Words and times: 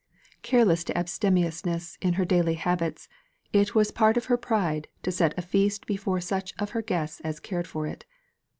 Careless 0.41 0.83
to 0.85 0.97
abstemiousness 0.97 1.99
in 2.01 2.13
her 2.13 2.25
daily 2.25 2.55
habits, 2.55 3.07
it 3.53 3.75
was 3.75 3.91
part 3.91 4.17
of 4.17 4.25
her 4.33 4.35
pride 4.35 4.87
to 5.03 5.11
set 5.11 5.37
a 5.37 5.43
feast 5.43 5.85
before 5.85 6.19
such 6.19 6.55
of 6.57 6.71
her 6.71 6.81
guests 6.81 7.19
as 7.23 7.39
cared 7.39 7.67
for 7.67 7.85
it. 7.85 8.03